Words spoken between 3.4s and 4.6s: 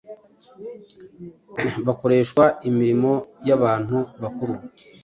y’abantu bakuru.